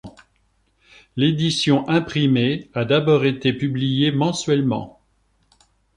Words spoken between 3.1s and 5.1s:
été publiée mensuellement.